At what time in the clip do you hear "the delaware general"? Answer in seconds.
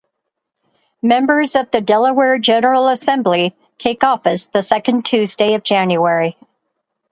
1.69-2.87